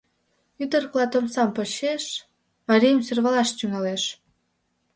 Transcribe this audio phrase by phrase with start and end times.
[0.63, 2.03] Ӱдыр клат омсам почеш,
[2.69, 4.03] марийым сӧрвалаш тӱҥалеш: